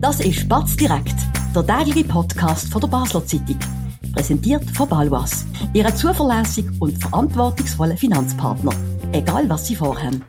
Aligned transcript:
Das 0.00 0.18
ist 0.20 0.48
Batz 0.48 0.76
direkt, 0.76 1.14
der 1.54 1.66
tägliche 1.66 2.08
Podcast 2.08 2.72
von 2.72 2.80
der 2.80 2.88
Basler 2.88 3.22
Zeitung. 3.26 3.58
Präsentiert 4.14 4.64
von 4.70 4.88
Balwas, 4.88 5.44
Ihre 5.74 5.94
zuverlässigen 5.94 6.74
und 6.80 6.96
verantwortungsvollen 6.96 7.98
Finanzpartner. 7.98 8.72
Egal 9.12 9.46
was 9.50 9.66
Sie 9.66 9.76
vorhaben. 9.76 10.24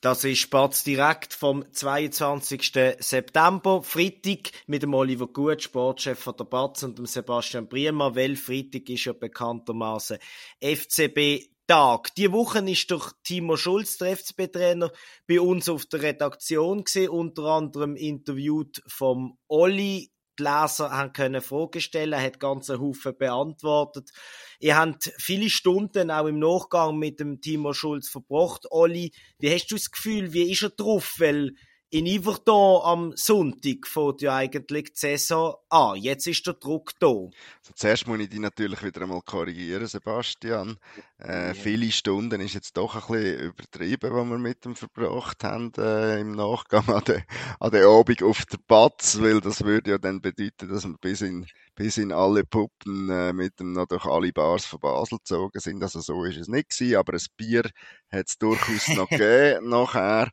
Das 0.00 0.24
ist 0.24 0.40
Spatz 0.40 0.82
direkt 0.82 1.32
vom 1.32 1.64
22. 1.72 2.72
September, 2.98 3.84
Freitag, 3.84 4.50
mit 4.66 4.82
dem 4.82 4.94
Oliver 4.94 5.28
Gut, 5.28 5.62
Sportchef 5.62 6.18
von 6.18 6.36
der 6.36 6.44
Batz 6.44 6.82
und 6.82 6.98
dem 6.98 7.06
Sebastian 7.06 7.68
Briemer, 7.68 8.16
weil 8.16 8.34
Freitag 8.34 8.90
ist 8.90 9.04
ja 9.04 9.12
bekanntermaßen 9.12 10.18
FCB 10.60 11.53
Tag. 11.66 12.14
Die 12.16 12.30
Woche 12.30 12.58
ist 12.70 12.90
durch 12.90 13.12
Timo 13.22 13.56
Schulz, 13.56 13.96
der 13.96 14.16
FCB-Trainer, 14.16 14.92
bei 15.26 15.40
uns 15.40 15.70
auf 15.70 15.86
der 15.86 16.02
Redaktion 16.02 16.84
gesehen, 16.84 17.08
unter 17.08 17.44
anderem 17.44 17.96
interviewt 17.96 18.82
vom 18.86 19.38
Olli. 19.48 20.10
Die 20.38 20.42
Leser 20.42 20.90
haben 20.90 21.12
können 21.12 21.40
Fragen 21.40 21.80
stellen, 21.80 22.12
er 22.12 22.22
hat 22.22 22.40
ganze 22.40 22.80
Haufen 22.80 23.16
beantwortet. 23.16 24.10
Ihr 24.58 24.76
habt 24.76 25.12
viele 25.16 25.48
Stunden 25.48 26.10
auch 26.10 26.26
im 26.26 26.38
Nachgang 26.38 26.98
mit 26.98 27.20
dem 27.20 27.40
Timo 27.40 27.72
Schulz 27.72 28.10
verbracht. 28.10 28.66
Olli, 28.70 29.12
wie 29.38 29.50
hast 29.50 29.68
du 29.68 29.76
das 29.76 29.90
Gefühl, 29.90 30.32
wie 30.34 30.50
ist 30.50 30.64
er 30.64 30.70
drauf? 30.70 31.14
Weil 31.18 31.52
in 31.94 32.08
Yverdon 32.08 32.82
am 32.82 33.12
Sonntag 33.14 33.86
fängt 33.86 34.20
ja 34.20 34.34
eigentlich 34.34 34.94
die 34.94 34.98
Saison 34.98 35.54
an. 35.68 35.94
Jetzt 35.94 36.26
ist 36.26 36.44
der 36.44 36.54
Druck 36.54 36.90
da. 36.98 37.06
Also 37.06 37.72
zuerst 37.76 38.08
muss 38.08 38.18
ich 38.18 38.30
dich 38.30 38.40
natürlich 38.40 38.82
wieder 38.82 39.02
einmal 39.02 39.20
korrigieren, 39.22 39.86
Sebastian. 39.86 40.76
Äh, 41.20 41.48
ja. 41.48 41.54
Viele 41.54 41.92
Stunden 41.92 42.40
ist 42.40 42.54
jetzt 42.54 42.76
doch 42.76 42.96
ein 42.96 43.00
bisschen 43.00 43.38
übertrieben, 43.38 44.12
was 44.12 44.26
wir 44.26 44.38
mit 44.38 44.66
ihm 44.66 44.74
verbracht 44.74 45.44
haben 45.44 45.70
äh, 45.78 46.18
im 46.18 46.32
Nachgang 46.32 46.88
an 46.88 47.04
den, 47.04 47.22
an 47.60 47.70
den 47.70 47.86
Abend 47.86 48.24
auf 48.24 48.44
der 48.46 48.58
Batz, 48.66 49.20
weil 49.20 49.40
das 49.40 49.62
würde 49.62 49.92
ja 49.92 49.98
dann 49.98 50.20
bedeuten, 50.20 50.68
dass 50.68 50.84
wir 50.84 50.98
bis 51.00 51.20
in, 51.20 51.46
bis 51.76 51.96
in 51.96 52.10
alle 52.10 52.42
Puppen 52.42 53.08
äh, 53.08 53.32
mit 53.32 53.60
dem 53.60 53.72
noch 53.72 53.86
durch 53.86 54.04
alle 54.04 54.32
Bars 54.32 54.66
von 54.66 54.80
Basel 54.80 55.18
gezogen 55.18 55.60
sind. 55.60 55.80
Also 55.80 56.00
so 56.00 56.24
ist 56.24 56.38
es 56.38 56.48
nicht 56.48 56.70
gewesen, 56.70 56.96
aber 56.96 57.12
ein 57.12 57.26
Bier 57.36 57.70
hat 58.10 58.26
es 58.26 58.36
durchaus 58.36 58.88
noch 58.88 59.08
gegeben 59.10 59.68
nachher. 59.68 60.32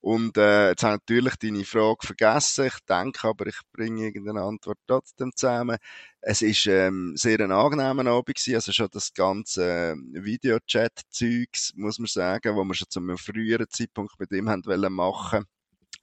Und 0.00 0.36
äh, 0.36 0.70
jetzt 0.70 0.84
habe 0.84 0.94
ich 0.94 1.00
natürlich 1.00 1.36
deine 1.36 1.64
Frage 1.64 2.06
vergessen. 2.06 2.66
Ich 2.66 2.78
denke 2.88 3.28
aber, 3.28 3.46
ich 3.46 3.58
bringe 3.72 4.04
irgendeine 4.06 4.42
Antwort 4.42 4.78
trotzdem 4.86 5.32
zusammen. 5.34 5.76
Es 6.20 6.40
ist 6.40 6.66
ähm, 6.66 7.16
sehr 7.16 7.40
ein 7.40 7.50
angenehmer 7.50 8.06
Abend 8.06 8.26
gewesen. 8.36 8.54
Also 8.54 8.72
schon 8.72 8.88
das 8.92 9.12
ganze 9.12 9.92
äh, 9.92 9.96
Videochat-Zeugs, 9.96 11.72
muss 11.76 11.98
man 11.98 12.06
sagen, 12.06 12.54
wo 12.54 12.64
wir 12.64 12.74
schon 12.74 12.88
zu 12.88 13.00
einem 13.00 13.18
früheren 13.18 13.66
Zeitpunkt 13.68 14.18
mit 14.20 14.30
ihm 14.32 14.48
haben 14.48 14.64
wollen 14.66 14.92
machen, 14.92 15.44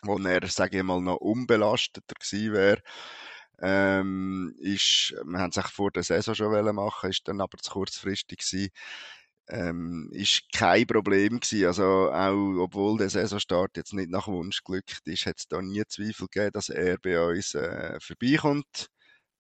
wo 0.03 0.17
er, 0.19 0.45
sage 0.47 0.77
ich 0.79 0.83
mal, 0.83 1.01
noch 1.01 1.17
unbelasteter 1.17 2.15
gewesen 2.19 2.53
wäre. 2.53 2.81
Ähm, 3.61 4.53
ist, 4.59 5.15
wir 5.23 5.39
haben 5.39 5.51
es 5.55 5.71
vor 5.71 5.89
der 5.91 6.03
Saison 6.03 6.35
schon 6.35 6.75
machen, 6.75 7.09
ist 7.09 7.25
dann 7.27 7.39
aber 7.39 7.57
zu 7.59 7.71
kurzfristig 7.71 8.39
gewesen 8.39 8.69
ähm, 9.47 10.09
ist 10.11 10.43
kein 10.53 10.87
Problem 10.87 11.39
gewesen. 11.39 11.67
Also 11.67 12.11
auch, 12.11 12.63
obwohl 12.63 12.97
der 12.97 13.09
Saisonstart 13.09 13.77
jetzt 13.77 13.93
nicht 13.93 14.09
nach 14.09 14.27
Wunsch 14.27 14.63
glückt 14.63 15.01
ist, 15.05 15.25
hat 15.25 15.37
es 15.37 15.47
da 15.47 15.61
nie 15.61 15.83
Zweifel 15.87 16.27
gegeben, 16.27 16.51
dass 16.53 16.69
er 16.69 16.97
bei 16.97 17.19
uns 17.21 17.53
äh, 17.53 17.97
vorbeikommt 17.99 18.89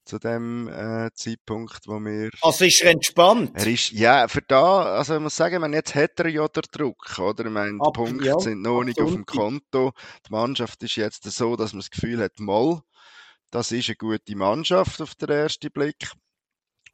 zu 0.05 0.19
dem 0.19 0.67
äh, 0.67 1.09
Zeitpunkt, 1.15 1.87
wo 1.87 1.99
wir... 1.99 2.29
Also 2.41 2.65
ist 2.65 2.81
er 2.81 2.91
entspannt? 2.91 3.51
Er 3.55 3.65
ist, 3.65 3.91
ja, 3.91 4.27
für 4.27 4.43
da, 4.43 4.83
also 4.97 5.15
ich 5.15 5.21
muss 5.21 5.35
sagen, 5.35 5.59
man, 5.61 5.73
jetzt 5.73 5.95
hat 5.95 6.19
er 6.19 6.27
ja 6.27 6.47
den 6.47 6.63
Druck, 6.71 7.17
oder? 7.17 7.45
Ich 7.45 7.51
meine, 7.51 7.73
die 7.73 7.91
Punkte 7.91 8.25
ja, 8.25 8.39
sind 8.39 8.61
noch 8.61 8.83
nicht 8.83 9.01
auf 9.01 9.11
dem 9.11 9.25
Konto. 9.25 9.93
Die 10.27 10.31
Mannschaft 10.31 10.83
ist 10.83 10.95
jetzt 10.95 11.23
so, 11.23 11.55
dass 11.55 11.73
man 11.73 11.79
das 11.79 11.89
Gefühl 11.89 12.21
hat, 12.21 12.39
mal, 12.39 12.81
das 13.49 13.71
ist 13.71 13.89
eine 13.89 13.95
gute 13.95 14.35
Mannschaft 14.35 15.01
auf 15.01 15.15
den 15.15 15.29
ersten 15.29 15.71
Blick 15.71 16.11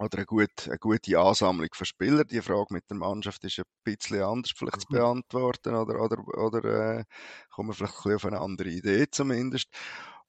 oder 0.02 0.18
eine 0.18 0.26
gute, 0.26 0.70
eine 0.70 0.80
gute 0.80 1.20
Ansammlung 1.20 1.70
von 1.74 1.86
Spielern. 1.86 2.28
Die 2.28 2.42
Frage 2.42 2.74
mit 2.74 2.90
der 2.90 2.98
Mannschaft 2.98 3.44
ist 3.44 3.60
ein 3.60 3.66
bisschen 3.84 4.24
anders 4.24 4.52
vielleicht 4.56 4.78
mhm. 4.78 4.82
zu 4.82 4.88
beantworten 4.90 5.76
oder, 5.76 6.02
oder, 6.02 6.38
oder 6.38 7.00
äh, 7.00 7.04
kommen 7.52 7.70
wir 7.70 7.74
vielleicht 7.74 7.94
ein 7.94 8.04
bisschen 8.04 8.16
auf 8.16 8.26
eine 8.26 8.40
andere 8.42 8.70
Idee 8.70 9.06
zumindest. 9.10 9.68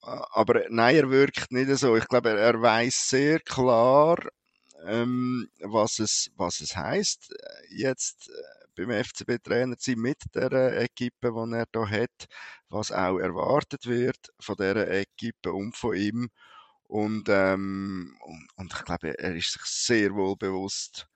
Aber 0.02 0.62
nein, 0.68 0.96
er 0.96 1.10
wirkt 1.10 1.52
nicht 1.52 1.70
so. 1.76 1.96
Ich 1.96 2.06
glaube, 2.08 2.30
er, 2.30 2.38
er 2.38 2.60
weiß 2.60 3.08
sehr 3.08 3.40
klar, 3.40 4.18
ähm, 4.84 5.48
was 5.60 6.00
es, 6.00 6.30
was 6.36 6.60
es 6.60 6.76
heißt, 6.76 7.32
jetzt 7.70 8.28
äh, 8.28 8.66
beim 8.74 9.04
FCB 9.04 9.42
Trainer 9.42 9.78
zu 9.78 9.92
sein 9.92 10.00
mit 10.00 10.18
der 10.34 10.80
Equipe, 10.82 11.30
die 11.32 11.54
er 11.54 11.66
da 11.70 11.88
hat, 11.88 12.26
was 12.68 12.90
auch 12.90 13.18
erwartet 13.18 13.86
wird 13.86 14.32
von 14.40 14.56
dieser 14.56 14.90
Equipe 14.90 15.52
und 15.52 15.76
von 15.76 15.94
ihm. 15.94 16.28
Und, 16.92 17.26
ähm, 17.30 18.18
und, 18.20 18.48
und, 18.56 18.74
ich 18.74 18.84
glaube, 18.84 19.18
er 19.18 19.34
ist 19.34 19.52
sich 19.52 19.62
sehr 19.64 20.14
wohl 20.14 20.36
bewusst, 20.36 21.06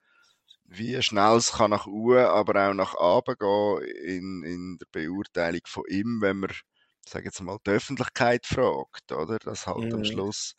wie 0.64 1.02
schnell 1.02 1.36
es 1.36 1.52
kann 1.52 1.72
nach 1.72 1.86
oben, 1.86 2.24
aber 2.24 2.70
auch 2.70 2.72
nach 2.72 2.94
oben 2.94 3.36
gehen 3.38 3.82
in, 4.02 4.42
in 4.42 4.78
der 4.78 4.86
Beurteilung 4.90 5.60
von 5.66 5.84
ihm, 5.90 6.22
wenn 6.22 6.38
man, 6.38 6.50
sage 7.06 7.26
jetzt 7.26 7.42
mal, 7.42 7.58
die 7.66 7.72
Öffentlichkeit 7.72 8.46
fragt, 8.46 9.12
oder? 9.12 9.38
Dass 9.38 9.66
halt 9.66 9.84
mhm. 9.84 9.96
am 9.96 10.04
Schluss 10.06 10.54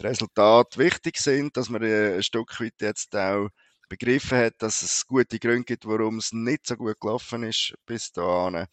die 0.00 0.02
Resultate 0.02 0.80
wichtig 0.80 1.18
sind, 1.18 1.56
dass 1.56 1.68
man 1.68 1.84
ein 1.84 2.24
Stück 2.24 2.60
weit 2.60 2.74
jetzt 2.80 3.14
auch 3.14 3.48
begriffen 3.88 4.36
hat, 4.36 4.54
dass 4.58 4.82
es 4.82 5.06
gute 5.06 5.38
Gründe 5.38 5.62
gibt, 5.62 5.86
warum 5.86 6.18
es 6.18 6.32
nicht 6.32 6.66
so 6.66 6.74
gut 6.74 6.98
gelaufen 6.98 7.44
ist 7.44 7.72
bis 7.86 8.10
dahin. 8.10 8.66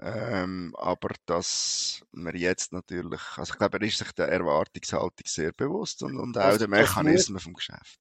Ähm, 0.00 0.74
aber 0.76 1.10
dass 1.26 2.02
man 2.12 2.36
jetzt 2.36 2.72
natürlich, 2.72 3.20
also 3.36 3.52
ich 3.52 3.58
glaube, 3.58 3.78
er 3.78 3.86
ist 3.86 3.98
sich 3.98 4.12
der 4.12 4.28
Erwartungshaltung 4.28 5.26
sehr 5.26 5.52
bewusst 5.52 6.02
und, 6.02 6.18
und 6.18 6.36
auch 6.36 6.56
der 6.58 6.68
Mechanismen 6.68 7.38
vom 7.38 7.54
Geschäft. 7.54 8.00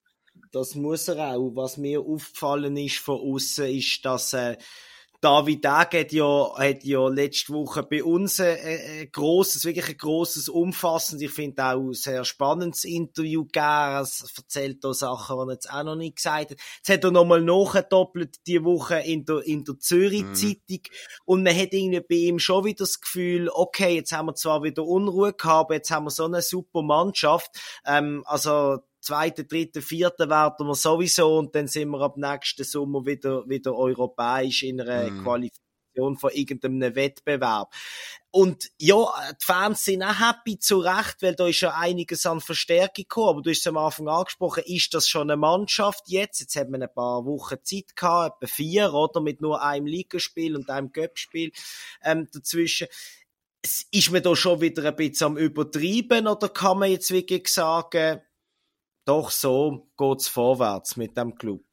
Das 0.51 0.75
muss 0.75 1.07
er 1.07 1.35
auch. 1.35 1.51
Was 1.55 1.77
mir 1.77 2.01
aufgefallen 2.01 2.77
ist 2.77 2.97
von 2.97 3.19
außen, 3.19 3.65
ist, 3.65 4.03
dass 4.03 4.33
äh, 4.33 4.57
David 5.23 5.63
Dag 5.63 5.93
hat 5.93 6.11
ja, 6.11 6.53
hat 6.57 6.83
ja 6.83 7.07
letzte 7.07 7.53
Woche 7.53 7.81
bei 7.81 8.03
uns 8.03 8.41
ein, 8.41 8.57
ein 8.57 9.09
grosses, 9.09 9.63
wirklich 9.63 9.87
ein 9.87 9.97
grosses, 9.97 10.49
umfassendes, 10.49 11.29
ich 11.29 11.31
finde 11.31 11.63
auch 11.63 11.79
ein 11.79 11.93
sehr 11.93 12.25
spannendes 12.25 12.83
Interview 12.83 13.45
gegeben. 13.45 14.01
Es 14.01 14.33
erzählt 14.35 14.83
da 14.83 14.93
Sachen, 14.93 15.37
die 15.37 15.49
er 15.49 15.53
jetzt 15.53 15.71
auch 15.71 15.83
noch 15.83 15.95
nicht 15.95 16.17
gesagt 16.17 16.51
hat. 16.51 16.57
Jetzt 16.77 16.89
hat 16.89 17.03
er 17.05 17.11
nochmal 17.11 17.41
nachgedoppelt 17.41 18.45
die 18.47 18.65
Woche 18.65 18.99
in 18.99 19.23
der, 19.23 19.39
in 19.47 19.63
der 19.63 19.79
Zürich-Zeitung. 19.79 20.81
Mhm. 20.89 21.23
Und 21.23 21.43
man 21.43 21.55
hat 21.55 21.71
irgendwie 21.71 22.01
bei 22.01 22.15
ihm 22.15 22.39
schon 22.39 22.65
wieder 22.65 22.83
das 22.83 22.99
Gefühl, 22.99 23.49
okay, 23.53 23.95
jetzt 23.95 24.11
haben 24.11 24.25
wir 24.25 24.35
zwar 24.35 24.61
wieder 24.63 24.83
Unruhe 24.83 25.31
gehabt, 25.31 25.71
jetzt 25.71 25.89
haben 25.89 26.03
wir 26.03 26.11
so 26.11 26.25
eine 26.25 26.41
super 26.41 26.81
Mannschaft. 26.81 27.51
Ähm, 27.85 28.23
also, 28.25 28.79
zweite, 29.03 29.45
dritte, 29.45 29.81
vierte 29.81 30.29
werden 30.29 30.67
wir 30.67 30.75
sowieso 30.75 31.37
und 31.37 31.53
dann 31.55 31.67
sind 31.67 31.89
wir 31.89 32.01
ab 32.01 32.17
nächsten 32.17 32.63
Sommer 32.63 33.05
wieder, 33.05 33.47
wieder 33.47 33.75
europäisch 33.75 34.63
in 34.63 34.81
einer 34.81 35.11
mm. 35.11 35.23
Qualifikation 35.23 36.17
von 36.17 36.31
irgendeinem 36.31 36.95
Wettbewerb. 36.95 37.73
Und 38.31 38.71
ja, 38.79 39.05
die 39.39 39.45
Fans 39.45 39.85
sind 39.85 40.01
auch 40.01 40.19
happy 40.19 40.57
zu 40.57 40.79
Recht, 40.79 41.21
weil 41.21 41.35
da 41.35 41.47
ist 41.47 41.61
ja 41.61 41.75
einiges 41.75 42.25
an 42.25 42.41
Verstärkung 42.41 43.03
gekommen. 43.03 43.29
Aber 43.29 43.41
du 43.43 43.51
hast 43.51 43.59
es 43.59 43.67
am 43.67 43.77
Anfang 43.77 44.07
angesprochen, 44.07 44.63
ist 44.65 44.93
das 44.93 45.07
schon 45.07 45.29
eine 45.29 45.37
Mannschaft 45.37 46.05
jetzt? 46.07 46.39
Jetzt 46.39 46.55
hat 46.55 46.69
man 46.69 46.81
ein 46.81 46.93
paar 46.93 47.25
Wochen 47.25 47.57
Zeit 47.63 47.95
gehabt, 47.95 48.41
etwa 48.41 48.51
vier, 48.51 48.93
oder? 48.93 49.21
Mit 49.21 49.39
nur 49.39 49.61
einem 49.61 49.85
Ligaspiel 49.85 50.55
und 50.55 50.69
einem 50.69 50.91
Göppspiel 50.91 51.51
ähm, 52.03 52.27
dazwischen. 52.31 52.87
Ist 53.91 54.11
man 54.11 54.23
da 54.23 54.35
schon 54.35 54.61
wieder 54.61 54.83
ein 54.83 54.95
bisschen 54.95 55.27
am 55.27 55.37
Übertreiben 55.37 56.27
oder 56.27 56.49
kann 56.49 56.79
man 56.79 56.89
jetzt 56.89 57.11
wirklich 57.11 57.47
sagen, 57.49 58.21
doch 59.05 59.29
so 59.31 59.87
geht's 59.97 60.27
vorwärts 60.27 60.95
mit 60.97 61.17
dem 61.17 61.35
Club. 61.35 61.63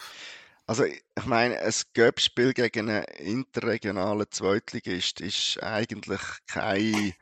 Also 0.66 0.84
ich 0.84 1.24
meine, 1.24 1.58
ein 1.58 1.72
Göppspiel 1.94 2.52
gegen 2.52 2.88
einen 2.88 3.04
interregionalen 3.18 4.26
Zweitligist 4.30 5.20
ist 5.20 5.60
eigentlich 5.62 6.20
kein 6.46 7.14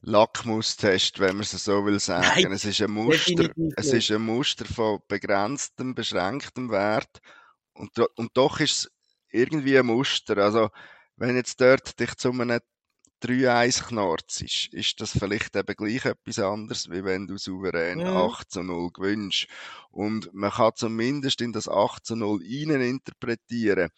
Lackmustest, 0.00 1.18
wenn 1.20 1.36
man 1.36 1.42
es 1.42 1.52
so 1.52 1.84
will 1.84 2.00
sagen. 2.00 2.42
Nein, 2.42 2.52
es 2.52 2.64
ist 2.64 2.80
ein 2.80 2.90
Muster, 2.90 3.50
es 3.76 3.92
ist 3.92 4.10
ein 4.10 4.22
Muster 4.22 4.64
von 4.64 5.00
begrenztem, 5.08 5.94
beschränktem 5.94 6.70
Wert 6.70 7.20
und, 7.72 7.96
und 8.16 8.36
doch 8.36 8.60
ist 8.60 8.72
es 8.72 8.90
irgendwie 9.30 9.78
ein 9.78 9.86
Muster. 9.86 10.36
Also 10.38 10.70
wenn 11.16 11.36
jetzt 11.36 11.60
dort 11.60 11.98
dich 12.00 12.16
zu 12.16 12.30
einem 12.30 12.60
3-1 13.22 13.88
knarzt, 13.88 14.42
ist, 14.42 14.68
ist 14.72 15.00
das 15.00 15.12
vielleicht 15.12 15.56
eben 15.56 15.74
gleich 15.74 16.04
etwas 16.04 16.38
anderes, 16.38 16.90
wie 16.90 17.04
wenn 17.04 17.26
du 17.26 17.36
souverän 17.36 18.00
ja. 18.00 18.26
8 18.26 18.50
zu 18.50 18.62
0 18.62 18.90
gewinnst. 18.92 19.46
Und 19.90 20.32
man 20.32 20.50
kann 20.50 20.72
zumindest 20.76 21.40
in 21.40 21.52
das 21.52 21.68
8 21.68 22.06
zu 22.06 22.16
0 22.16 22.40
rein 22.42 22.80
interpretieren, 22.80 23.90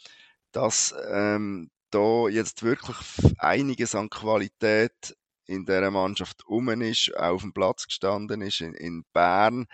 dass 0.53 0.95
ähm, 1.11 1.71
da 1.91 2.29
jetzt 2.29 2.63
wirklich 2.63 2.97
einiges 3.39 3.95
an 3.95 4.11
Qualität 4.11 5.17
in 5.47 5.67
der 5.67 5.91
Mannschaft 5.91 6.47
um 6.47 6.69
ist, 6.81 7.15
auch 7.17 7.35
auf 7.35 7.43
dem 7.43 7.53
Platz 7.53 7.87
gestanden 7.87 8.41
ist 8.41 8.61
in, 8.61 8.75
in 8.75 9.05
Bern, 9.13 9.67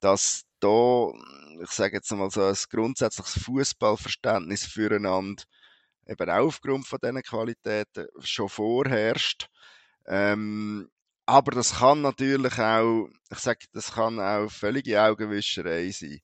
dass 0.00 0.44
da, 0.60 1.10
ich 1.62 1.70
sage 1.70 1.96
jetzt 1.96 2.10
mal 2.12 2.30
so, 2.30 2.44
ein 2.44 2.56
grundsätzliches 2.70 3.42
Fußballverständnis 3.42 4.66
füreinander 4.66 5.42
eben 6.06 6.30
aufgrund 6.30 6.86
von 6.86 6.98
diesen 7.02 7.22
Qualitäten 7.22 8.06
schon 8.20 8.48
vorherrscht. 8.48 9.48
Ähm, 10.06 10.90
aber 11.26 11.52
das 11.52 11.78
kann 11.78 12.02
natürlich 12.02 12.58
auch, 12.58 13.08
ich 13.30 13.38
sage, 13.38 13.66
das 13.72 13.92
kann 13.92 14.18
auch 14.18 14.50
völlige 14.50 15.00
Augenwischerei 15.00 15.90
sein. 15.90 16.20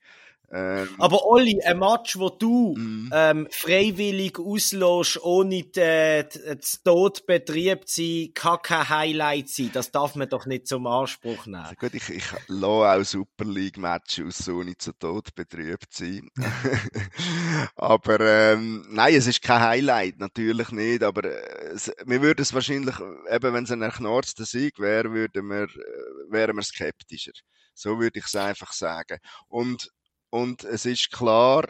Ähm, 0.50 0.88
Aber 0.98 1.26
Olli, 1.26 1.60
ein 1.62 1.78
Match, 1.78 2.18
wo 2.18 2.30
du 2.30 2.74
mm. 2.74 3.10
ähm, 3.12 3.48
freiwillig 3.50 4.38
auslässt, 4.38 5.22
ohne 5.22 5.64
das 5.64 6.82
Todbetrieb 6.82 7.86
zu 7.86 8.00
sein, 8.02 8.30
kann 8.32 8.62
kein 8.62 8.88
Highlight 8.88 9.50
sein. 9.50 9.70
Das 9.74 9.90
darf 9.90 10.14
man 10.14 10.28
doch 10.28 10.46
nicht 10.46 10.66
zum 10.66 10.86
Anspruch 10.86 11.44
nehmen. 11.44 11.64
Also 11.64 11.74
gut, 11.74 11.92
ich, 11.92 12.08
ich 12.08 12.24
lasse 12.46 13.00
auch 13.00 13.04
Super 13.04 13.44
League-Matches 13.44 14.24
aus, 14.26 14.48
ohne 14.48 14.76
zu 14.78 14.92
Todbetrieb 14.94 15.80
zu 15.90 16.04
sein. 16.04 16.30
aber 17.76 18.20
ähm, 18.20 18.86
nein, 18.88 19.14
es 19.14 19.26
ist 19.26 19.42
kein 19.42 19.60
Highlight, 19.60 20.18
natürlich 20.18 20.70
nicht. 20.70 21.02
Aber 21.02 21.24
äh, 21.24 21.74
es, 21.74 21.92
wir 22.06 22.22
würden 22.22 22.40
es 22.40 22.54
wahrscheinlich, 22.54 22.96
eben 23.30 23.52
wenn 23.52 23.64
es 23.64 23.70
ein 23.70 23.82
erknorster 23.82 24.46
Sieg 24.46 24.78
wäre, 24.78 25.12
würden 25.12 25.46
wir, 25.48 25.64
äh, 25.64 26.30
wären 26.30 26.56
wir 26.56 26.62
skeptischer. 26.62 27.32
So 27.74 28.00
würde 28.00 28.18
ich 28.18 28.24
es 28.24 28.34
einfach 28.34 28.72
sagen. 28.72 29.18
Und 29.46 29.90
und 30.30 30.64
es 30.64 30.86
ist 30.86 31.10
klar, 31.10 31.68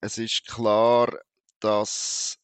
es 0.00 0.18
ist 0.18 0.46
klar, 0.46 1.18
dass 1.60 2.38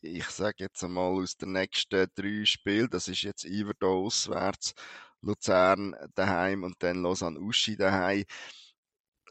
ich 0.00 0.26
sage 0.26 0.56
jetzt 0.58 0.84
einmal 0.84 1.12
aus 1.14 1.36
den 1.36 1.52
nächsten 1.52 2.06
drei 2.14 2.44
Spielen, 2.44 2.88
das 2.90 3.08
ist 3.08 3.22
jetzt 3.22 3.44
Iverdo 3.44 4.06
auswärts, 4.06 4.74
Luzern 5.20 5.96
daheim 6.14 6.62
und 6.62 6.76
dann 6.80 7.02
Lausanne 7.02 7.40
Uschi 7.40 7.76
daheim. 7.76 8.24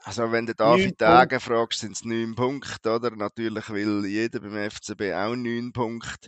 Also 0.03 0.31
wenn 0.31 0.45
du 0.45 0.53
David 0.53 1.01
Dagen 1.01 1.39
fragst, 1.39 1.79
sind 1.79 1.93
es 1.93 2.03
neun 2.03 2.35
Punkte, 2.35 2.93
oder? 2.93 3.11
Natürlich 3.15 3.69
will 3.69 4.05
jeder 4.05 4.39
beim 4.39 4.69
FCB 4.69 5.13
auch 5.13 5.35
neun 5.35 5.71
Punkte. 5.73 6.27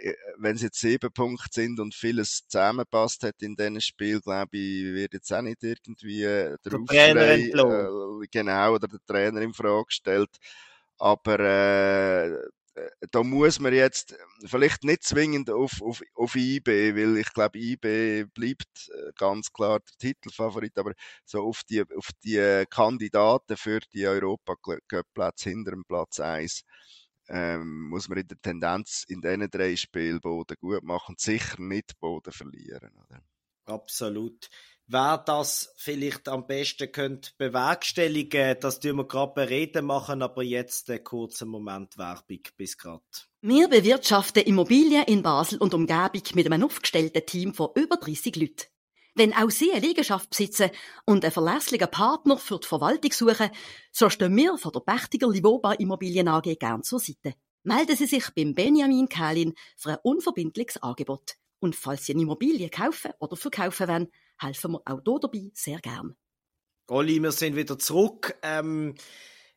Äh, 0.00 0.14
wenn 0.38 0.56
es 0.56 0.62
jetzt 0.62 0.80
sieben 0.80 1.12
Punkte 1.12 1.48
sind 1.50 1.80
und 1.80 1.94
vieles 1.94 2.46
zusammenpasst 2.46 3.22
hat 3.24 3.42
in 3.42 3.56
diesem 3.56 3.80
Spiel, 3.80 4.20
glaube 4.20 4.56
ich, 4.56 4.84
wird 4.84 5.14
jetzt 5.14 5.32
auch 5.32 5.42
nicht 5.42 5.62
irgendwie 5.62 6.22
äh, 6.22 6.56
der, 6.64 6.72
der 6.72 6.84
Trainer 6.84 7.28
äh, 7.28 8.26
genau, 8.30 8.74
oder 8.74 8.88
der 8.88 9.00
Trainer 9.06 9.40
in 9.40 9.52
Frage 9.52 9.86
gestellt. 9.86 10.30
Aber 10.98 11.38
äh, 11.40 12.26
äh, 12.28 12.90
da 13.10 13.22
muss 13.22 13.60
man 13.60 13.72
jetzt 13.72 14.16
vielleicht 14.44 14.84
nicht 14.84 15.02
zwingend 15.02 15.50
auf, 15.50 15.82
auf, 15.82 16.02
auf 16.14 16.36
IB, 16.36 16.94
weil 16.94 17.18
ich 17.18 17.32
glaube, 17.32 17.58
IB 17.58 18.24
bleibt 18.34 18.90
ganz 19.16 19.52
klar 19.52 19.80
der 19.80 19.98
Titelfavorit, 19.98 20.78
aber 20.78 20.92
so 21.24 21.42
auf 21.42 21.62
die, 21.64 21.82
auf 21.82 22.10
die 22.24 22.64
Kandidaten 22.70 23.56
für 23.56 23.80
die 23.92 24.06
Europacup-Plätze 24.06 25.50
hinter 25.50 25.72
dem 25.72 25.84
Platz 25.84 26.20
1 26.20 26.64
ähm, 27.28 27.88
muss 27.88 28.08
man 28.08 28.18
in 28.18 28.28
der 28.28 28.40
Tendenz 28.40 29.04
in 29.08 29.20
diesen 29.20 29.50
drei 29.50 29.76
Spielen 29.76 30.20
Boden 30.20 30.56
gut 30.60 30.82
machen 30.82 31.12
und 31.12 31.20
sicher 31.20 31.60
nicht 31.60 31.98
Boden 32.00 32.32
verlieren. 32.32 32.90
Oder? 33.04 33.22
Absolut. 33.66 34.48
Wer 34.90 35.18
das 35.18 35.74
vielleicht 35.76 36.28
am 36.28 36.46
besten 36.46 36.90
könnte 36.90 37.32
bewerkstelligen, 37.36 38.56
das 38.58 38.80
tun 38.80 38.96
wir 38.96 39.06
gerade 39.06 39.34
bereden 39.34 39.84
machen, 39.84 40.22
aber 40.22 40.42
jetzt 40.42 40.88
einen 40.88 41.04
kurzen 41.04 41.48
Moment 41.48 41.98
Werbung 41.98 42.40
bis 42.56 42.78
gerade. 42.78 43.02
Wir 43.42 43.68
bewirtschaften 43.68 44.44
Immobilien 44.44 45.04
in 45.04 45.22
Basel 45.22 45.58
und 45.58 45.74
Umgebung 45.74 46.22
mit 46.32 46.46
einem 46.46 46.64
aufgestellten 46.64 47.26
Team 47.26 47.52
von 47.52 47.68
über 47.74 47.96
30 47.96 48.34
Leuten. 48.36 48.64
Wenn 49.18 49.34
auch 49.34 49.50
Sie 49.50 49.72
eine 49.72 49.84
Liegenschaft 49.84 50.30
besitzen 50.30 50.70
und 51.04 51.24
einen 51.24 51.32
verlässlichen 51.32 51.90
Partner 51.90 52.38
für 52.38 52.60
die 52.60 52.68
Verwaltung 52.68 53.10
suchen, 53.10 53.50
so 53.90 54.08
stehen 54.10 54.36
wir 54.36 54.56
von 54.58 54.70
der 54.70 54.78
Pächtiger 54.78 55.28
Livoba 55.28 55.72
Immobilien 55.72 56.28
AG 56.28 56.56
gern 56.56 56.84
zur 56.84 57.00
Seite. 57.00 57.34
Melden 57.64 57.96
Sie 57.96 58.06
sich 58.06 58.30
beim 58.36 58.54
Benjamin 58.54 59.08
Kählin 59.08 59.54
für 59.76 59.90
ein 59.90 59.98
unverbindliches 60.04 60.80
Angebot. 60.84 61.34
Und 61.58 61.74
falls 61.74 62.06
Sie 62.06 62.12
eine 62.12 62.22
Immobilie 62.22 62.70
kaufen 62.70 63.10
oder 63.18 63.34
verkaufen 63.34 63.88
wollen, 63.88 64.08
helfen 64.38 64.70
wir 64.74 64.82
auch 64.84 65.00
hier 65.04 65.18
dabei 65.20 65.50
sehr 65.52 65.80
gern. 65.80 66.14
Olli, 66.86 67.20
wir 67.20 67.32
sind 67.32 67.56
wieder 67.56 67.76
zurück. 67.76 68.38
Ähm, 68.42 68.94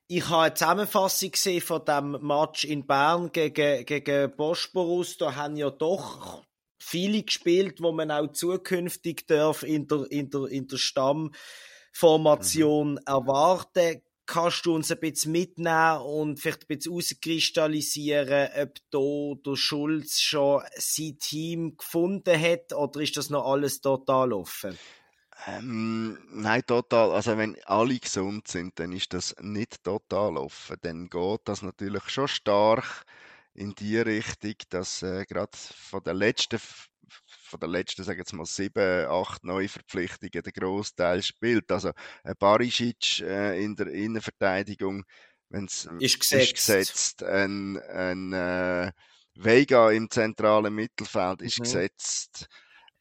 ich 0.08 0.28
habe 0.28 0.42
eine 0.42 0.54
Zusammenfassung 0.56 1.32
gesehen 1.34 1.62
von 1.62 1.86
dem 1.86 2.18
Match 2.26 2.66
in 2.66 2.88
Bern 2.88 3.32
gegen, 3.32 3.86
gegen 3.86 4.36
Bosporus. 4.36 5.18
Da 5.18 5.36
haben 5.36 5.56
ja 5.56 5.70
doch 5.70 6.42
viele 6.82 7.24
gespielt, 7.24 7.82
wo 7.82 7.92
man 7.92 8.12
auch 8.12 8.32
zukünftig 8.32 9.28
darf 9.28 9.64
in 9.64 9.88
der, 9.88 10.10
in 10.12 10.30
der, 10.30 10.46
in 10.46 10.68
der 10.68 10.78
Stammformation 10.78 12.92
mhm. 12.94 13.00
erwarten. 13.06 14.02
Kannst 14.26 14.66
du 14.66 14.76
uns 14.76 14.90
ein 14.92 15.00
bisschen 15.00 15.34
mitnehmen 15.34 16.02
und 16.02 16.40
vielleicht 16.40 16.64
ein 16.64 16.78
bisschen 16.78 16.94
auskristallisieren, 16.94 18.50
ob 18.62 18.76
da 18.90 19.34
der 19.46 19.58
Schulz 19.58 20.20
schon 20.20 20.64
sein 20.76 21.18
Team 21.20 21.78
gefunden 21.78 22.40
hat 22.40 22.74
oder 22.74 23.02
ist 23.02 23.18
das 23.18 23.30
noch 23.30 23.46
alles 23.46 23.82
total 23.82 24.32
offen? 24.32 24.80
Ähm, 25.48 26.20
nein, 26.30 26.62
total. 26.66 27.12
Also 27.12 27.38
wenn 27.38 27.58
alle 27.66 27.98
gesund 27.98 28.48
sind, 28.48 28.80
dann 28.80 28.92
ist 28.92 29.14
das 29.14 29.36
nicht 29.42 29.84
total 29.84 30.38
offen. 30.38 30.78
Dann 30.82 31.10
geht 31.10 31.42
das 31.46 31.62
natürlich 31.62 32.10
schon 32.10 32.28
stark 32.28 33.06
in 33.54 33.74
die 33.76 33.98
Richtung, 33.98 34.56
dass 34.70 35.02
äh, 35.02 35.26
gerade 35.26 35.52
von 35.56 36.04
der 36.04 36.14
letzten 36.14 36.60
von 37.44 37.60
der 37.60 37.68
letzten, 37.68 38.04
sagen 38.04 38.20
jetzt 38.20 38.32
mal, 38.34 38.46
sieben, 38.46 39.06
acht 39.08 39.44
Neuverpflichtungen 39.44 40.44
der 40.44 40.52
Großteil 40.54 41.22
spielt. 41.22 41.70
Also 41.70 41.92
ein 42.24 42.36
Barisic 42.40 43.20
äh, 43.20 43.62
in 43.62 43.76
der 43.76 43.88
Innenverteidigung, 43.88 45.04
wenn 45.50 45.66
es 45.66 45.90
ist 46.00 46.20
gesetzt, 46.20 46.52
ist 46.52 46.56
gesetzt 46.56 47.24
ein, 47.24 47.78
ein 47.78 48.32
äh, 48.32 48.92
Vega 49.36 49.92
im 49.92 50.10
zentralen 50.10 50.74
Mittelfeld 50.74 51.42
ist 51.42 51.60
mhm. 51.60 51.64
gesetzt, 51.64 52.48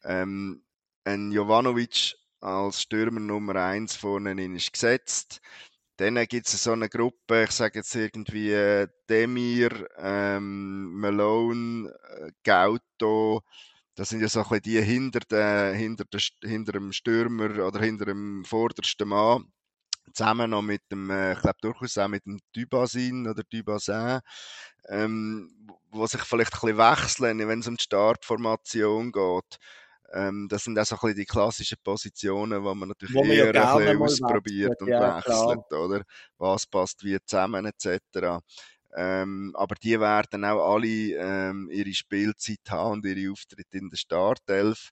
ähm, 0.03 0.63
ein 1.03 1.31
Jovanovic 1.31 2.15
als 2.39 2.81
Stürmer 2.81 3.19
Nummer 3.19 3.55
eins 3.55 3.95
vorne 3.95 4.43
ist 4.55 4.73
gesetzt. 4.73 5.41
Dann 5.97 6.15
gibt 6.27 6.47
es 6.47 6.63
so 6.63 6.71
eine 6.71 6.89
Gruppe, 6.89 7.43
ich 7.43 7.51
sage 7.51 7.79
jetzt 7.79 7.95
irgendwie 7.95 8.51
äh, 8.51 8.87
Demir, 9.09 9.87
ähm, 9.97 10.93
Malone, 10.99 11.89
äh, 12.19 12.31
Gauto, 12.43 13.41
das 13.95 14.09
sind 14.09 14.21
ja 14.21 14.27
so 14.29 14.39
ein 14.41 14.45
bisschen 14.49 14.61
die 14.63 14.81
hinter, 14.81 15.19
der, 15.29 15.73
hinter, 15.73 16.05
der, 16.05 16.21
hinter 16.43 16.71
dem 16.73 16.91
Stürmer 16.93 17.65
oder 17.67 17.79
hinter 17.81 18.05
dem 18.05 18.43
vordersten 18.45 19.09
Mann. 19.09 19.51
Zusammen 20.13 20.51
noch 20.51 20.61
mit 20.63 20.81
dem, 20.91 21.09
äh, 21.09 21.33
ich 21.33 21.41
glaube 21.41 21.57
durchaus 21.61 21.97
auch 21.97 22.07
mit 22.07 22.25
dem 22.25 22.39
Dubasin 22.53 23.27
oder 23.27 23.43
Dubasin, 23.43 24.19
ähm, 24.89 25.69
wo 25.91 26.07
sich 26.07 26.21
vielleicht 26.21 26.53
ein 26.55 26.59
bisschen 26.61 26.77
wechseln, 26.77 27.47
wenn 27.47 27.59
es 27.59 27.67
um 27.67 27.77
die 27.77 27.83
Startformation 27.83 29.11
geht. 29.11 29.57
Ähm, 30.13 30.47
das 30.49 30.63
sind 30.65 30.77
auch 30.77 30.85
so 30.85 30.95
ein 30.95 30.99
bisschen 31.01 31.15
die 31.15 31.25
klassischen 31.25 31.77
Positionen, 31.83 32.63
wo 32.63 32.75
man 32.75 32.89
natürlich 32.89 33.15
wo 33.15 33.23
man 33.23 33.31
eher 33.31 33.53
ja 33.53 33.75
ein 33.75 33.99
bisschen 33.99 34.01
ausprobiert 34.01 34.81
und 34.81 34.89
ja, 34.89 35.17
wechselt, 35.17 35.67
klar. 35.69 35.85
oder? 35.85 36.03
Was 36.37 36.67
passt 36.67 37.03
wie 37.03 37.17
zusammen, 37.25 37.65
etc. 37.65 38.41
Ähm, 38.93 39.53
aber 39.55 39.75
die 39.75 39.99
werden 39.99 40.43
auch 40.43 40.73
alle 40.73 40.87
ähm, 40.87 41.69
ihre 41.71 41.93
Spielzeit 41.93 42.59
haben 42.69 42.93
und 42.93 43.05
ihre 43.05 43.31
Auftritte 43.31 43.77
in 43.77 43.89
der 43.89 43.97
Startelf. 43.97 44.89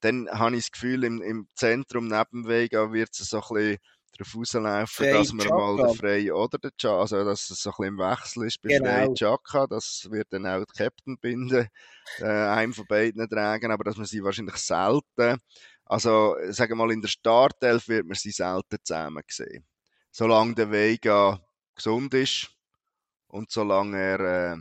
Dann 0.00 0.28
habe 0.28 0.56
ich 0.56 0.64
das 0.64 0.72
Gefühl, 0.72 1.04
im, 1.04 1.22
im 1.22 1.48
Zentrum 1.54 2.08
neben 2.08 2.48
Vega 2.48 2.92
wird 2.92 3.10
es 3.12 3.30
so 3.30 3.40
ein 3.40 3.54
bisschen 3.54 3.78
darauf 4.16 4.34
rauslaufen, 4.36 5.06
dass 5.12 5.32
man 5.32 5.46
Chaka. 5.46 5.56
mal 5.56 5.76
den 5.76 5.96
Frey 5.96 6.30
oder 6.30 6.58
den 6.58 6.70
Chaka, 6.76 7.00
also 7.00 7.24
dass 7.24 7.50
es 7.50 7.60
so 7.60 7.70
ein 7.70 7.74
bisschen 7.76 7.86
im 7.86 7.98
Wechsel 7.98 8.46
ist 8.46 8.62
bei 8.62 8.68
genau. 8.70 8.90
Frey 8.90 9.14
Chaka, 9.14 9.66
das 9.66 10.06
wird 10.10 10.32
dann 10.32 10.46
auch 10.46 10.64
die 10.64 10.78
Captain 10.78 11.18
binden, 11.18 11.68
äh, 12.18 12.24
einem 12.24 12.72
von 12.72 12.86
beiden 12.86 13.28
tragen, 13.28 13.70
aber 13.70 13.84
dass 13.84 13.96
man 13.96 14.06
sie 14.06 14.22
wahrscheinlich 14.22 14.56
selten, 14.56 15.38
also 15.84 16.36
sagen 16.48 16.72
wir 16.72 16.76
mal 16.76 16.92
in 16.92 17.00
der 17.00 17.08
Startelf 17.08 17.88
wird 17.88 18.06
man 18.06 18.14
sie 18.14 18.30
selten 18.30 18.78
zusammen 18.82 19.22
sehen. 19.28 19.64
Solange 20.10 20.54
der 20.54 20.70
Vega 20.70 21.40
gesund 21.74 22.14
ist 22.14 22.48
und 23.28 23.50
solange 23.50 23.98
er 23.98 24.20
äh, 24.20 24.56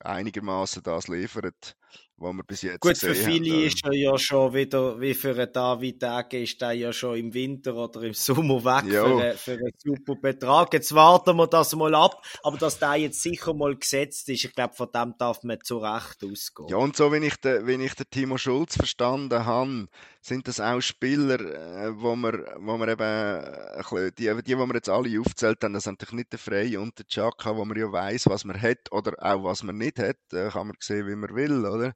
einigermaßen 0.00 0.82
das 0.82 1.08
liefert, 1.08 1.76
was 2.18 2.32
wir 2.34 2.42
bis 2.42 2.62
jetzt 2.62 2.80
Gut, 2.80 2.98
für 2.98 3.14
viele 3.14 3.54
haben. 3.54 3.64
ist 3.64 3.84
er 3.84 3.92
ja 3.92 4.18
schon 4.18 4.52
wieder, 4.52 5.00
wie 5.00 5.14
für 5.14 5.30
einen 5.30 5.52
David 5.52 6.02
Dage, 6.02 6.42
ist 6.42 6.60
er 6.60 6.72
ja 6.72 6.92
schon 6.92 7.16
im 7.16 7.32
Winter 7.32 7.74
oder 7.76 8.02
im 8.02 8.14
Sommer 8.14 8.64
weg 8.64 8.90
für, 8.90 9.06
einen, 9.06 9.38
für 9.38 9.52
einen 9.52 9.72
super 9.76 10.16
Betrag. 10.16 10.72
Jetzt 10.72 10.94
warten 10.94 11.36
wir 11.36 11.46
das 11.46 11.74
mal 11.76 11.94
ab, 11.94 12.22
aber 12.42 12.58
dass 12.58 12.78
der 12.78 12.96
jetzt 12.96 13.22
sicher 13.22 13.54
mal 13.54 13.76
gesetzt 13.76 14.28
ist, 14.28 14.44
ich 14.44 14.52
glaube, 14.52 14.74
von 14.74 14.88
dem 14.92 15.14
darf 15.18 15.42
man 15.44 15.60
zu 15.62 15.78
Recht 15.78 16.24
ausgehen. 16.24 16.68
Ja, 16.68 16.76
und 16.76 16.96
so, 16.96 17.12
wenn 17.12 17.22
ich 17.22 17.36
den, 17.36 17.66
wenn 17.66 17.80
ich 17.80 17.94
den 17.94 18.10
Timo 18.10 18.36
Schulz 18.36 18.76
verstanden 18.76 19.46
habe, 19.46 19.88
sind 20.20 20.46
das 20.48 20.60
auch 20.60 20.80
Spieler, 20.80 21.40
äh, 21.40 21.92
wo 21.94 22.14
wir, 22.16 22.54
wo 22.58 22.76
wir 22.78 22.88
eben, 22.88 23.02
äh, 23.02 24.12
die, 24.12 24.34
die, 24.34 24.42
die 24.42 24.56
wir 24.56 24.74
jetzt 24.74 24.88
alle 24.88 25.20
aufzählt 25.20 25.62
haben, 25.62 25.72
das 25.72 25.84
sind 25.84 26.00
natürlich 26.00 26.24
nicht 26.24 26.32
der 26.32 26.38
Freie 26.38 26.80
und 26.80 26.98
der 26.98 27.06
Chaka, 27.06 27.56
wo 27.56 27.64
man 27.64 27.78
ja 27.78 27.90
weiß, 27.90 28.26
was 28.26 28.44
man 28.44 28.60
hat 28.60 28.92
oder 28.92 29.14
auch 29.20 29.44
was 29.44 29.62
man 29.62 29.78
nicht 29.78 29.98
hat, 29.98 30.16
äh, 30.32 30.50
kann 30.50 30.68
man 30.68 30.76
sehen, 30.80 31.06
wie 31.06 31.16
man 31.16 31.34
will, 31.34 31.64
oder? 31.64 31.94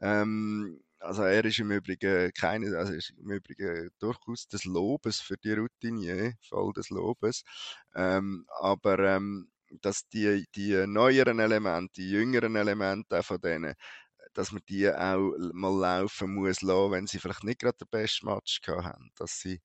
Ähm, 0.00 0.80
also 0.98 1.22
er 1.22 1.44
ist 1.44 1.58
im 1.58 1.70
Übrigen 1.70 2.30
keine, 2.34 2.76
also 2.76 2.92
ist 2.92 3.10
im 3.18 3.30
Übrigen 3.30 3.90
durchaus 3.98 4.48
des 4.48 4.64
Lobes 4.64 5.20
für 5.20 5.36
die 5.36 5.52
Routinier, 5.52 6.34
voll 6.40 6.72
des 6.72 6.90
Lobes. 6.90 7.42
Ähm, 7.94 8.46
aber 8.60 8.98
ähm, 8.98 9.50
dass 9.80 10.08
die, 10.08 10.46
die 10.54 10.86
neueren 10.86 11.38
Elemente, 11.38 11.92
die 11.96 12.10
jüngeren 12.10 12.56
Elemente 12.56 13.22
von 13.22 13.40
denen, 13.40 13.74
dass 14.34 14.52
man 14.52 14.62
die 14.68 14.88
auch 14.90 15.32
mal 15.52 15.76
laufen 15.78 16.34
muss 16.34 16.60
lassen, 16.62 16.92
wenn 16.92 17.06
sie 17.06 17.18
vielleicht 17.18 17.44
nicht 17.44 17.60
gerade 17.60 17.78
den 17.78 17.88
besten 17.88 18.26
Match 18.26 18.60
haben, 18.66 19.10
dass 19.16 19.40
sie 19.40 19.60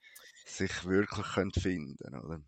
sich 0.45 0.85
wirklich 0.85 1.25
finden 1.61 1.97
können, 1.97 2.21
oder? 2.21 2.41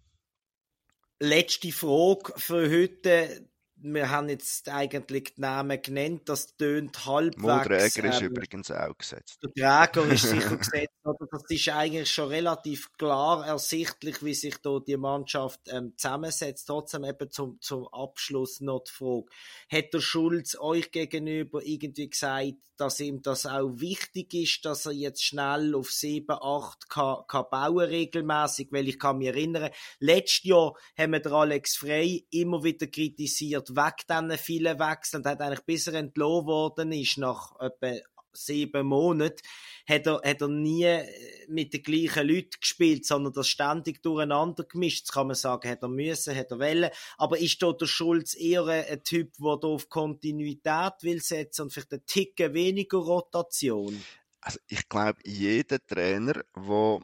Letzte 1.20 1.72
Frage 1.72 2.34
für 2.38 2.70
heute 2.70 3.50
wir 3.79 4.10
haben 4.10 4.29
jetzt 4.29 4.69
eigentlich 4.69 5.36
die 5.36 5.41
Namen 5.41 5.81
genannt, 5.81 6.24
das 6.25 6.55
tönt 6.57 7.05
halbwegs. 7.05 7.41
Modräger 7.41 8.03
ähm, 8.03 8.12
ist 8.12 8.22
übrigens 8.22 8.72
auch 8.72 8.98
gesetzt. 8.98 9.39
Der 9.43 9.89
Träger 9.91 10.12
ist 10.12 10.24
sicher 10.29 10.57
gesetzt, 10.57 10.96
oder? 11.03 11.27
Das 11.31 11.43
ist 11.48 11.69
eigentlich 11.69 12.12
schon 12.12 12.29
relativ 12.29 12.91
klar 12.93 13.46
ersichtlich, 13.46 14.24
wie 14.24 14.34
sich 14.34 14.57
da 14.57 14.79
die 14.79 14.98
Mannschaft 14.98 15.62
ähm, 15.67 15.93
zusammensetzt. 15.96 16.67
Trotzdem 16.67 17.03
eben 17.03 17.29
zum, 17.29 17.60
zum 17.62 17.88
Abschluss 17.89 18.62
noch 18.62 18.84
die 18.84 18.91
Frage. 18.91 19.25
Hat 19.72 19.93
der 19.93 20.01
Schulz 20.01 20.57
euch 20.60 20.91
gegenüber 20.91 21.62
irgendwie 21.63 22.10
gesagt, 22.10 22.55
dass 22.77 23.00
ihm 23.00 23.22
das 23.22 23.46
auch 23.46 23.79
wichtig 23.79 24.34
ist, 24.34 24.63
dass 24.65 24.86
er 24.86 24.91
jetzt 24.91 25.24
schnell 25.24 25.75
auf 25.75 25.91
7, 25.91 26.25
8 26.29 26.89
kann, 26.89 27.24
kann 27.27 27.46
bauen 27.50 27.86
regelmäßig, 27.86 28.69
weil 28.72 28.88
ich 28.88 29.00
kann 29.00 29.17
mich 29.17 29.27
erinnern, 29.27 29.72
letztes 30.00 30.43
Jahr 30.43 30.75
haben 30.98 31.13
wir 31.13 31.25
Alex 31.25 31.75
Frey 31.75 32.25
immer 32.31 32.63
wieder 32.63 32.88
kritisiert, 32.88 33.67
weg 33.76 34.06
diesen 34.10 34.38
vielen 34.38 34.80
Wechseln, 34.80 35.22
und 35.22 35.26
hat 35.26 35.42
eigentlich 35.42 35.66
bis 35.66 35.88
er 35.88 35.96
entlohnt 35.96 36.48
worden 36.48 36.92
ist, 36.92 37.18
nach 37.18 37.60
etwa 37.60 37.98
sieben 38.38 38.88
Monaten, 38.88 39.42
hat 39.88 40.06
er, 40.06 40.22
hat 40.24 40.42
er 40.42 40.48
nie 40.48 40.84
äh, 40.84 41.06
mit 41.48 41.74
den 41.74 41.84
gleichen 41.84 42.28
Leuten 42.28 42.60
gespielt, 42.60 43.06
sondern 43.06 43.34
das 43.34 43.48
ständig 43.48 44.02
durcheinander 44.04 44.64
gemischt. 44.64 45.08
Das 45.08 45.14
kann 45.14 45.28
man 45.28 45.36
sagen, 45.36 45.70
hat 45.70 45.82
er 45.82 45.90
müssen, 45.90 46.36
hat 46.36 46.52
er 46.52 46.60
wollen. 46.60 46.90
Aber 47.18 47.40
ist 47.40 47.62
da 47.62 47.72
der 47.72 47.86
Schulz 47.86 48.36
eher 48.36 48.66
ein 48.66 49.04
Typ, 49.04 49.34
der 49.38 49.64
auf 49.64 49.90
Kontinuität 49.90 50.94
will 51.02 51.22
setzen 51.22 51.64
und 51.64 51.74
vielleicht 51.74 51.94
ein 51.94 52.06
Ticken 52.06 52.54
weniger 52.54 52.98
Rotation? 52.98 54.04
Also 54.42 54.60
ich 54.68 54.88
glaube, 54.88 55.20
jeder 55.26 55.86
Trainer, 55.86 56.44
der 56.56 57.00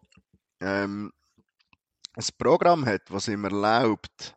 ähm, 0.62 1.12
ein 2.15 2.25
Programm 2.38 2.86
hat, 2.86 3.03
was 3.10 3.27
ihm 3.27 3.43
erlaubt, 3.43 4.36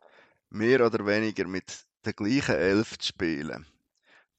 mehr 0.49 0.85
oder 0.85 1.05
weniger 1.05 1.45
mit 1.47 1.86
der 2.07 2.13
gleichen 2.13 2.55
Elf 2.55 2.97
zu 2.97 3.09
spielen, 3.09 3.67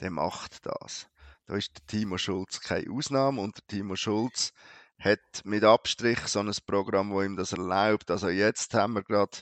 der 0.01 0.11
macht 0.11 0.65
das. 0.65 1.07
Da 1.47 1.57
ist 1.57 1.77
der 1.77 1.87
Timo 1.87 2.19
Schulz 2.19 2.61
keine 2.61 2.91
Ausnahme 2.91 3.43
und 3.43 3.59
der 3.59 3.67
Timo 3.67 3.95
Schulz 3.95 4.53
hat 4.99 5.21
mit 5.45 5.65
Abstrich 5.65 6.19
so 6.21 6.41
ein 6.41 6.51
Programm, 6.67 7.11
wo 7.11 7.23
ihm 7.23 7.37
das 7.37 7.53
erlaubt. 7.53 8.11
Also 8.11 8.31
jetzt 8.31 8.75
haben 8.75 8.95
wir 8.95 9.03
gerade 9.03 9.39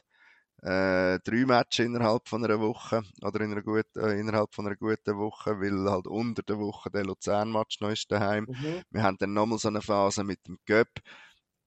äh, 0.62 1.20
drei 1.20 1.46
Matches 1.46 1.86
innerhalb 1.86 2.28
von 2.28 2.44
einer 2.44 2.58
Woche 2.58 3.02
oder 3.22 3.40
in 3.40 3.52
einer 3.52 3.62
guten, 3.62 4.00
äh, 4.00 4.18
innerhalb 4.18 4.54
von 4.54 4.66
einer 4.66 4.76
guten 4.76 5.16
Woche, 5.16 5.60
weil 5.60 5.88
halt 5.90 6.08
unter 6.08 6.42
der 6.42 6.58
Woche 6.58 6.90
der 6.90 7.04
Luzern-Match 7.04 7.80
noch 7.80 7.90
ist 7.90 8.10
daheim. 8.10 8.46
Mhm. 8.48 8.82
Wir 8.90 9.02
haben 9.02 9.18
dann 9.18 9.34
nochmal 9.34 9.58
so 9.58 9.68
eine 9.68 9.82
Phase 9.82 10.24
mit 10.24 10.46
dem 10.48 10.58
Göpp. 10.66 11.00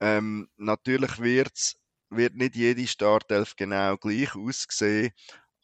Ähm, 0.01 0.49
natürlich 0.57 1.19
wird's, 1.19 1.77
wird 2.09 2.35
nicht 2.35 2.55
jede 2.55 2.85
Startelf 2.87 3.55
genau 3.55 3.95
gleich 3.97 4.35
aussehen, 4.35 5.11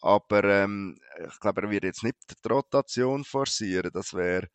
aber 0.06 0.44
ähm, 0.46 1.00
ich 1.28 1.40
glaube, 1.40 1.64
er 1.64 1.70
wird 1.72 1.84
jetzt 1.86 2.04
nicht 2.04 2.18
die 2.46 2.48
Rotation 2.50 3.24
forcieren. 3.26 3.92
Das 3.94 4.14
wäre 4.14 4.48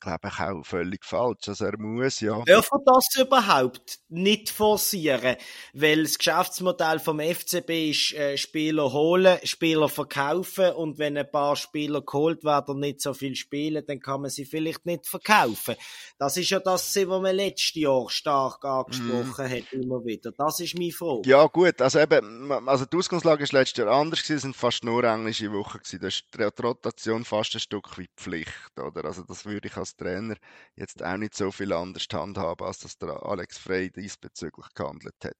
glaube 0.00 0.28
ich, 0.28 0.40
auch 0.40 0.64
völlig 0.64 1.04
falsch. 1.04 1.48
Also 1.48 1.66
er 1.66 1.78
muss 1.78 2.20
ja. 2.20 2.42
Darf 2.44 2.68
er 2.72 2.80
das 2.84 3.08
überhaupt 3.16 3.98
nicht 4.08 4.50
forcieren? 4.50 5.36
Weil 5.72 6.02
das 6.02 6.18
Geschäftsmodell 6.18 6.98
vom 6.98 7.20
FCB 7.20 7.90
ist, 7.90 8.12
äh, 8.14 8.36
Spieler 8.36 8.92
holen, 8.92 9.38
Spieler 9.44 9.88
verkaufen 9.88 10.72
und 10.72 10.98
wenn 10.98 11.16
ein 11.16 11.30
paar 11.30 11.56
Spieler 11.56 12.02
geholt 12.02 12.44
werden 12.44 12.74
und 12.74 12.80
nicht 12.80 13.00
so 13.00 13.14
viel 13.14 13.36
spielen, 13.36 13.84
dann 13.86 14.00
kann 14.00 14.22
man 14.22 14.30
sie 14.30 14.44
vielleicht 14.44 14.86
nicht 14.86 15.06
verkaufen. 15.06 15.76
Das 16.18 16.36
ist 16.36 16.50
ja 16.50 16.60
das, 16.60 16.94
was 16.96 17.06
man 17.06 17.34
letztes 17.34 17.74
Jahr 17.74 18.08
stark 18.08 18.64
angesprochen 18.64 19.46
mm. 19.46 19.50
hat, 19.50 19.72
immer 19.72 20.04
wieder. 20.04 20.32
Das 20.32 20.60
ist 20.60 20.78
meine 20.78 20.92
Frage. 20.92 21.28
Ja, 21.28 21.46
gut, 21.46 21.80
also 21.80 21.98
eben, 21.98 22.50
also 22.68 22.84
die 22.84 22.96
Ausgangslage 22.96 23.44
ist 23.44 23.52
letztes 23.52 23.78
Jahr 23.84 23.92
anders 23.94 24.22
gewesen, 24.22 24.36
es 24.36 24.42
sind 24.42 24.56
fast 24.56 24.84
nur 24.84 25.04
englische 25.04 25.52
Wochen 25.52 25.78
gewesen. 25.78 26.00
Da 26.00 26.08
ist 26.08 26.24
die 26.34 26.62
Rotation 26.62 27.24
fast 27.24 27.54
ein 27.54 27.60
Stück 27.60 27.96
wie 27.98 28.08
Pflicht, 28.16 28.78
oder? 28.78 29.04
Also 29.04 29.22
das 29.22 29.44
würde 29.44 29.68
ich 29.68 29.76
als 29.76 29.87
als 29.88 29.96
Trainer 29.96 30.36
jetzt 30.76 31.02
auch 31.02 31.16
nicht 31.16 31.34
so 31.34 31.50
viel 31.50 31.72
anders 31.72 32.06
handhaben, 32.12 32.66
als 32.66 32.78
das 32.80 32.98
der 32.98 33.22
Alex 33.22 33.58
Frey 33.58 33.90
diesbezüglich 33.90 34.66
gehandelt 34.74 35.16
hat. 35.24 35.36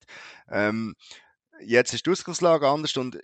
Ähm, 0.49 0.95
jetzt 1.61 1.93
ist 1.93 2.05
die 2.05 2.11
Ausgangslage 2.11 2.67
anders 2.67 2.95
und 2.97 3.17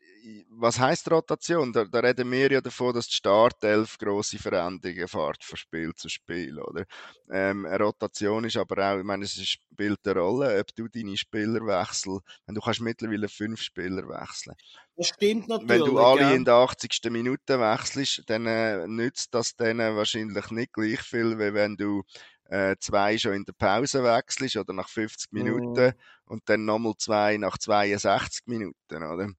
was 0.49 0.79
heißt 0.79 1.11
Rotation? 1.11 1.71
Da, 1.71 1.85
da, 1.85 1.99
reden 1.99 2.31
wir 2.31 2.51
ja 2.51 2.61
davon, 2.61 2.93
dass 2.93 3.07
die 3.07 3.15
Startelf 3.15 3.97
grosse 3.97 4.39
Veränderungen 4.39 5.07
fährt 5.07 5.43
von 5.43 5.57
Spiel 5.57 5.93
zu 5.93 6.09
Spiel, 6.09 6.59
oder? 6.59 6.85
Ähm, 7.29 7.65
eine 7.65 7.83
Rotation 7.83 8.43
ist 8.45 8.57
aber 8.57 8.93
auch, 8.93 8.97
ich 8.97 9.03
meine, 9.03 9.25
es 9.25 9.35
spielt 9.45 9.99
eine 10.05 10.19
Rolle, 10.19 10.59
ob 10.59 10.73
du 10.75 10.87
deine 10.87 11.17
Spieler 11.17 11.65
wechselst. 11.65 12.23
Du 12.47 12.61
kannst 12.61 12.81
mittlerweile 12.81 13.27
fünf 13.27 13.61
Spieler 13.61 14.07
wechseln. 14.07 14.55
Das 14.95 15.09
stimmt 15.09 15.49
natürlich. 15.49 15.69
Wenn 15.69 15.85
du 15.85 15.99
alle 15.99 16.21
ja. 16.21 16.31
in 16.31 16.45
der 16.45 16.55
80. 16.55 17.11
Minute 17.11 17.59
wechselst, 17.59 18.23
dann 18.27 18.45
äh, 18.45 18.87
nützt 18.87 19.33
das 19.33 19.55
denen 19.55 19.95
wahrscheinlich 19.95 20.49
nicht 20.51 20.73
gleich 20.73 21.01
viel, 21.01 21.37
wie 21.37 21.53
wenn 21.53 21.75
du 21.75 22.03
äh, 22.49 22.75
zwei 22.79 23.17
schon 23.17 23.33
in 23.33 23.45
der 23.45 23.53
Pause 23.53 24.03
wechselst 24.03 24.55
oder 24.57 24.73
nach 24.73 24.89
50 24.89 25.31
Minuten 25.31 25.89
mm. 25.89 26.31
und 26.31 26.43
dann 26.47 26.65
nochmal 26.65 26.93
zwei 26.97 27.37
nach 27.37 27.57
62 27.57 28.47
Minuten, 28.47 29.03
oder? 29.03 29.29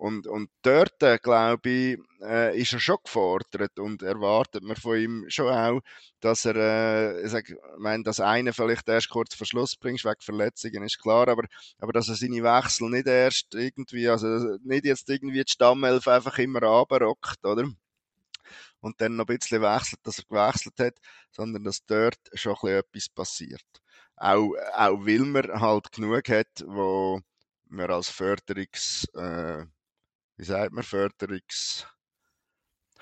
Und, 0.00 0.26
und 0.26 0.48
dort, 0.62 1.02
äh, 1.02 1.18
glaube 1.18 1.68
ich, 1.68 1.98
äh, 2.22 2.58
ist 2.58 2.72
er 2.72 2.80
schon 2.80 2.96
gefordert 3.04 3.78
und 3.78 4.02
erwartet 4.02 4.62
man 4.62 4.76
von 4.76 4.96
ihm 4.96 5.24
schon 5.28 5.48
auch, 5.48 5.82
dass 6.20 6.46
er, 6.46 6.56
äh, 6.56 7.22
ich, 7.22 7.30
sag, 7.30 7.50
ich 7.50 7.56
meine, 7.76 8.02
dass 8.02 8.18
einer 8.18 8.54
vielleicht 8.54 8.88
erst 8.88 9.10
kurz 9.10 9.34
vor 9.34 9.46
Schluss 9.46 9.76
bringst, 9.76 10.06
wegen 10.06 10.20
Verletzungen, 10.22 10.84
ist 10.84 11.02
klar, 11.02 11.28
aber, 11.28 11.44
aber 11.78 11.92
dass 11.92 12.08
er 12.08 12.14
seine 12.14 12.42
Wechsel 12.42 12.88
nicht 12.88 13.06
erst 13.06 13.54
irgendwie, 13.54 14.08
also 14.08 14.56
nicht 14.64 14.86
jetzt 14.86 15.10
irgendwie 15.10 15.44
die 15.44 15.52
Stammelf 15.52 16.08
einfach 16.08 16.38
immer 16.38 16.62
runterrockt, 16.62 17.44
oder? 17.44 17.64
Und 18.80 19.00
dann 19.00 19.16
noch 19.16 19.28
ein 19.28 19.38
bisschen 19.38 19.62
wechselt, 19.62 20.00
dass 20.04 20.18
er 20.18 20.24
gewechselt 20.24 20.78
hat, 20.80 20.98
sondern 21.30 21.64
dass 21.64 21.84
dort 21.84 22.18
schon 22.34 22.54
ein 22.54 22.58
bisschen 22.60 22.78
etwas 22.78 23.08
passiert. 23.10 23.82
Auch, 24.16 24.54
auch 24.74 25.06
weil 25.06 25.20
man 25.20 25.60
halt 25.60 25.92
genug 25.92 26.28
hat, 26.28 26.64
wo 26.66 27.20
man 27.68 27.90
als 27.90 28.08
Förderungs, 28.08 29.06
äh, 29.14 29.64
wie 30.36 30.44
sagt 30.44 30.72
man, 30.72 30.84
Förderungs, 30.84 31.86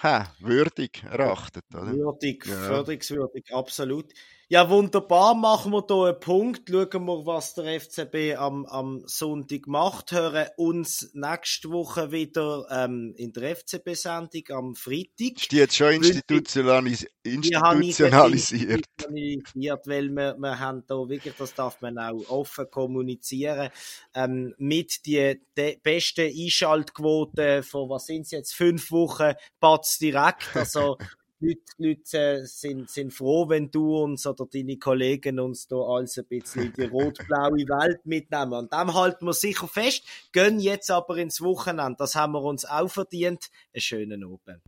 ha, 0.02 0.32
würdig 0.40 1.02
erachtet, 1.04 1.64
oder? 1.75 1.92
Würdig, 1.92 2.47
ja. 2.47 2.54
förderungswürdig, 2.54 3.52
absolut. 3.52 4.12
Ja, 4.50 4.71
wunderbar. 4.71 5.35
Machen 5.35 5.73
wir 5.73 5.85
hier 5.87 6.07
einen 6.07 6.21
Punkt. 6.21 6.71
Schauen 6.71 7.05
wir, 7.05 7.26
was 7.26 7.52
der 7.52 7.78
FCB 7.78 8.35
am, 8.38 8.64
am 8.64 9.02
Sonntag 9.05 9.67
macht. 9.67 10.12
Hören 10.12 10.49
uns 10.57 11.11
nächste 11.12 11.69
Woche 11.69 12.12
wieder 12.12 12.67
ähm, 12.71 13.12
in 13.19 13.35
der 13.35 13.55
FCB-Sendung 13.57 14.45
am 14.57 14.75
Freitag. 14.75 15.37
Ist 15.37 15.52
die 15.52 15.57
jetzt 15.57 15.76
schon 15.76 15.93
institutionalis 15.93 17.07
institutionalisiert? 17.23 18.14
institutionalisiert? 18.14 19.87
Weil 19.87 20.09
wir, 20.09 20.37
wir 20.38 20.59
haben 20.59 20.83
da 20.87 20.95
wirklich, 20.95 21.35
das 21.37 21.52
darf 21.52 21.83
man 21.83 21.99
auch 21.99 22.31
offen 22.31 22.71
kommunizieren, 22.71 23.69
ähm, 24.14 24.55
mit 24.57 25.05
die, 25.05 25.43
die 25.59 25.78
besten 25.83 26.23
Einschaltquoten 26.23 27.62
von, 27.64 27.90
was 27.90 28.07
sind 28.07 28.23
es 28.23 28.31
jetzt, 28.31 28.55
fünf 28.55 28.90
Wochen, 28.93 29.35
Batz 29.61 29.99
direkt. 29.99 30.57
Also, 30.57 30.97
Leute, 31.40 31.61
Leute 31.78 32.18
äh, 32.18 32.47
sind, 32.47 32.90
sind 32.90 33.12
froh, 33.12 33.49
wenn 33.49 33.71
du 33.71 33.97
uns 33.97 34.26
oder 34.26 34.47
deine 34.52 34.76
Kollegen 34.76 35.38
uns 35.38 35.68
da 35.68 35.76
alles 35.76 36.18
ein 36.18 36.26
bisschen 36.26 36.64
in 36.64 36.73
die 36.73 36.85
rot-blaue 36.87 37.59
Welt 37.68 38.04
mitnehmen. 38.04 38.54
Und 38.54 38.73
dem 38.73 38.92
halten 38.92 39.25
wir 39.25 39.33
sicher 39.33 39.68
fest. 39.68 40.02
Gehen 40.33 40.59
jetzt 40.59 40.90
aber 40.90 41.16
ins 41.16 41.40
Wochenende. 41.40 41.95
Das 41.99 42.16
haben 42.16 42.33
wir 42.33 42.42
uns 42.42 42.64
auch 42.64 42.88
verdient. 42.88 43.50
Einen 43.73 43.80
schönen 43.80 44.25
Abend. 44.25 44.61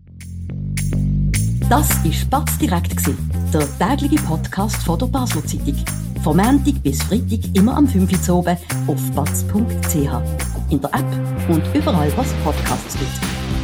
Das 1.69 2.05
war 2.05 2.13
Spatz 2.13 2.59
direkt, 2.59 2.95
der 3.53 3.79
tägliche 3.79 4.23
Podcast 4.25 4.77
von 4.85 4.99
der 4.99 5.07
Basler 5.07 5.45
Zeitung. 5.45 5.77
Vom 6.23 6.37
Montag 6.37 6.83
bis 6.85 7.03
Freitag 7.03 7.41
immer 7.55 7.77
am 7.77 7.89
5 7.89 8.29
Uhr 8.29 8.37
oben 8.37 8.57
auf 8.87 9.11
batz.ch. 9.17 10.71
In 10.71 10.81
der 10.81 10.95
App 10.95 11.51
und 11.51 11.63
überall, 11.75 12.17
was 12.17 12.33
Podcasts 12.45 12.97
gibt. 12.97 13.60